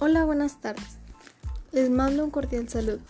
Hola, 0.00 0.24
buenas 0.24 0.60
tardes. 0.60 0.98
Les 1.72 1.90
mando 1.90 2.22
un 2.22 2.30
cordial 2.30 2.68
saludo. 2.68 3.00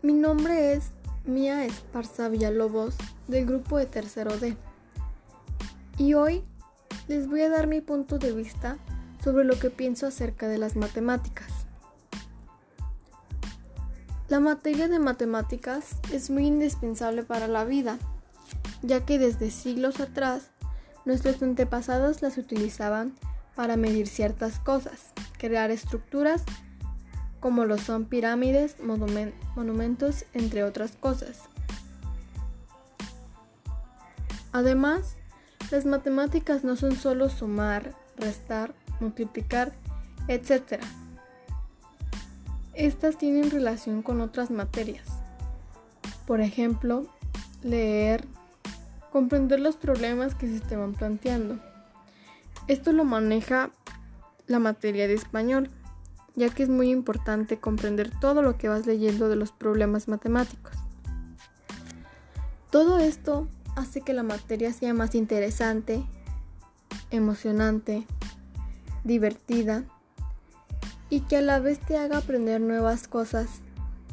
Mi 0.00 0.14
nombre 0.14 0.72
es 0.72 0.92
Mía 1.26 1.66
Esparza 1.66 2.30
Villalobos 2.30 2.94
del 3.26 3.44
grupo 3.44 3.76
de 3.76 3.84
Tercero 3.84 4.38
D. 4.38 4.56
Y 5.98 6.14
hoy 6.14 6.42
les 7.06 7.28
voy 7.28 7.42
a 7.42 7.50
dar 7.50 7.66
mi 7.66 7.82
punto 7.82 8.18
de 8.18 8.32
vista 8.32 8.78
sobre 9.22 9.44
lo 9.44 9.58
que 9.58 9.68
pienso 9.68 10.06
acerca 10.06 10.48
de 10.48 10.56
las 10.56 10.74
matemáticas. 10.74 11.48
La 14.30 14.40
materia 14.40 14.88
de 14.88 14.98
matemáticas 15.00 15.96
es 16.10 16.30
muy 16.30 16.46
indispensable 16.46 17.24
para 17.24 17.46
la 17.46 17.64
vida, 17.64 17.98
ya 18.80 19.04
que 19.04 19.18
desde 19.18 19.50
siglos 19.50 20.00
atrás 20.00 20.48
nuestros 21.04 21.42
antepasados 21.42 22.22
las 22.22 22.38
utilizaban 22.38 23.12
para 23.58 23.76
medir 23.76 24.06
ciertas 24.06 24.60
cosas, 24.60 25.10
crear 25.36 25.72
estructuras 25.72 26.44
como 27.40 27.64
lo 27.64 27.76
son 27.76 28.04
pirámides, 28.04 28.76
monumentos, 29.56 30.26
entre 30.32 30.62
otras 30.62 30.92
cosas. 30.92 31.40
Además, 34.52 35.16
las 35.72 35.86
matemáticas 35.86 36.62
no 36.62 36.76
son 36.76 36.94
solo 36.94 37.28
sumar, 37.28 37.96
restar, 38.16 38.76
multiplicar, 39.00 39.72
etc. 40.28 40.80
Estas 42.74 43.18
tienen 43.18 43.50
relación 43.50 44.02
con 44.02 44.20
otras 44.20 44.52
materias. 44.52 45.08
Por 46.28 46.40
ejemplo, 46.40 47.08
leer, 47.64 48.24
comprender 49.10 49.58
los 49.58 49.74
problemas 49.74 50.36
que 50.36 50.46
se 50.46 50.54
estaban 50.54 50.94
planteando. 50.94 51.58
Esto 52.68 52.92
lo 52.92 53.06
maneja 53.06 53.70
la 54.46 54.58
materia 54.58 55.08
de 55.08 55.14
español, 55.14 55.70
ya 56.34 56.50
que 56.50 56.62
es 56.62 56.68
muy 56.68 56.90
importante 56.90 57.58
comprender 57.58 58.10
todo 58.20 58.42
lo 58.42 58.58
que 58.58 58.68
vas 58.68 58.86
leyendo 58.86 59.30
de 59.30 59.36
los 59.36 59.52
problemas 59.52 60.06
matemáticos. 60.06 60.74
Todo 62.70 62.98
esto 62.98 63.48
hace 63.74 64.02
que 64.02 64.12
la 64.12 64.22
materia 64.22 64.70
sea 64.74 64.92
más 64.92 65.14
interesante, 65.14 66.04
emocionante, 67.10 68.06
divertida 69.02 69.84
y 71.08 71.20
que 71.20 71.38
a 71.38 71.42
la 71.42 71.60
vez 71.60 71.80
te 71.80 71.96
haga 71.96 72.18
aprender 72.18 72.60
nuevas 72.60 73.08
cosas. 73.08 73.62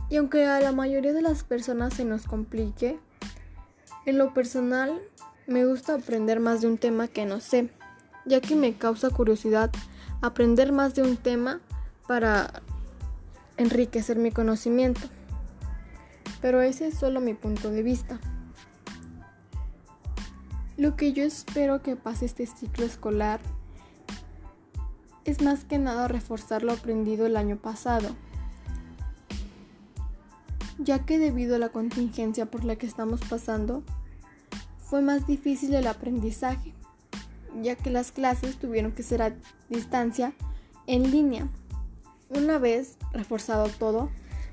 Y 0.10 0.16
aunque 0.16 0.46
a 0.46 0.62
la 0.62 0.72
mayoría 0.72 1.12
de 1.12 1.22
las 1.22 1.44
personas 1.44 1.94
se 1.94 2.06
nos 2.06 2.26
complique, 2.26 2.98
en 4.06 4.18
lo 4.18 4.34
personal 4.34 5.02
me 5.46 5.66
gusta 5.66 5.96
aprender 5.96 6.40
más 6.40 6.62
de 6.62 6.68
un 6.68 6.78
tema 6.78 7.10
que 7.10 7.26
no 7.26 7.42
sé 7.42 7.70
ya 8.26 8.42
que 8.42 8.56
me 8.56 8.74
causa 8.74 9.10
curiosidad 9.10 9.72
aprender 10.22 10.72
más 10.72 10.96
de 10.96 11.04
un 11.04 11.18
tema 11.18 11.60
para 12.08 12.62
enriquecer 13.58 14.18
mi 14.18 14.32
conocimiento. 14.32 15.02
Pero 16.42 16.62
ese 16.62 16.88
es 16.88 16.98
solo 16.98 17.22
mi 17.22 17.34
punto 17.34 17.70
de 17.70 17.84
vista. 17.84 18.20
Lo 20.78 20.96
que 20.96 21.14
yo 21.14 21.24
espero 21.24 21.82
que 21.82 21.96
pase 21.96 22.26
este 22.26 22.46
ciclo 22.46 22.86
escolar 22.86 23.40
es 25.24 25.42
más 25.42 25.64
que 25.64 25.80
nada 25.80 26.08
reforzar 26.08 26.64
lo 26.64 26.74
aprendido 26.74 27.26
el 27.26 27.38
año 27.38 27.58
pasado, 27.58 28.10
ya 30.78 31.06
que 31.06 31.18
debido 31.18 31.56
a 31.56 31.60
la 31.60 31.70
contingencia 31.70 32.46
por 32.46 32.64
la 32.66 32.76
que 32.76 32.86
estamos 32.86 33.22
pasando, 33.22 33.84
fue 34.78 35.02
más 35.02 35.26
difícil 35.26 35.74
el 35.74 35.88
aprendizaje 35.88 36.74
ya 37.62 37.76
que 37.76 37.90
las 37.90 38.12
clases 38.12 38.58
tuvieron 38.58 38.92
que 38.92 39.04
ser 39.04 39.22
a 39.22 39.34
distancia 39.70 40.34
en 40.88 41.12
línea. 41.12 41.48
Una 42.30 42.58
vez 42.58 42.98
reforzado 43.12 43.70
todo, 43.70 44.10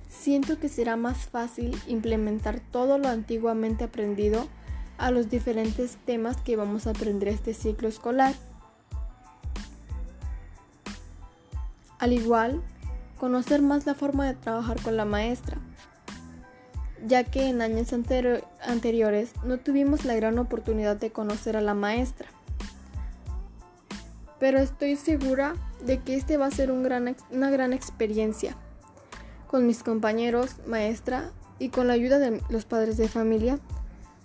siento 0.08 0.58
que 0.58 0.68
será 0.68 0.96
más 0.96 1.26
fácil 1.26 1.76
implementar 1.88 2.60
todo 2.60 2.98
lo 2.98 3.08
antiguamente 3.08 3.84
aprendido 3.84 4.46
a 4.98 5.10
los 5.10 5.30
diferentes 5.30 5.96
temas 6.04 6.36
que 6.36 6.56
vamos 6.56 6.86
a 6.86 6.90
aprender 6.90 7.28
este 7.28 7.54
ciclo 7.54 7.88
escolar. 7.88 8.34
Al 11.98 12.12
igual, 12.12 12.62
conocer 13.18 13.62
más 13.62 13.86
la 13.86 13.94
forma 13.94 14.26
de 14.26 14.34
trabajar 14.34 14.80
con 14.82 14.96
la 14.96 15.04
maestra, 15.04 15.58
ya 17.06 17.24
que 17.24 17.48
en 17.48 17.62
años 17.62 17.92
anteriores 17.92 19.32
no 19.44 19.58
tuvimos 19.58 20.04
la 20.04 20.14
gran 20.14 20.38
oportunidad 20.38 20.96
de 20.96 21.10
conocer 21.10 21.56
a 21.56 21.60
la 21.60 21.74
maestra 21.74 22.28
pero 24.42 24.58
estoy 24.58 24.96
segura 24.96 25.54
de 25.86 26.00
que 26.00 26.16
este 26.16 26.36
va 26.36 26.46
a 26.46 26.50
ser 26.50 26.72
una 26.72 27.50
gran 27.52 27.72
experiencia. 27.72 28.56
Con 29.46 29.68
mis 29.68 29.84
compañeros, 29.84 30.56
maestra 30.66 31.30
y 31.60 31.68
con 31.68 31.86
la 31.86 31.92
ayuda 31.92 32.18
de 32.18 32.42
los 32.48 32.64
padres 32.64 32.96
de 32.96 33.06
familia, 33.06 33.60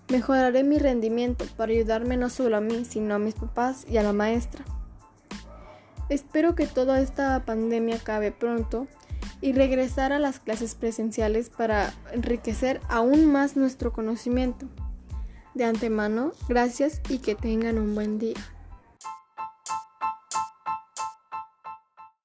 mejoraré 0.10 0.64
mi 0.64 0.80
rendimiento 0.80 1.46
para 1.56 1.72
ayudarme 1.72 2.18
no 2.18 2.32
solo 2.32 2.58
a 2.58 2.62
mí, 2.62 2.84
sino 2.84 3.14
a 3.14 3.20
mis 3.20 3.36
papás 3.36 3.86
y 3.88 3.98
a 3.98 4.02
la 4.02 4.12
maestra. 4.12 4.66
Espero 6.10 6.56
que 6.56 6.66
toda 6.66 7.00
esta 7.00 7.46
pandemia 7.46 7.98
acabe 7.98 8.32
pronto 8.32 8.88
y 9.40 9.54
regresar 9.54 10.14
a 10.14 10.18
las 10.18 10.40
clases 10.40 10.74
presenciales 10.74 11.52
para 11.52 11.94
enriquecer 12.12 12.82
aún 12.90 13.32
más 13.32 13.56
nuestro 13.56 13.94
conocimiento. 13.94 14.66
De 15.54 15.66
antemano, 15.66 16.32
gracias 16.50 17.02
y 17.08 17.20
que 17.20 17.36
tengan 17.36 17.78
un 17.78 17.94
buen 17.94 18.18
día. 18.18 18.57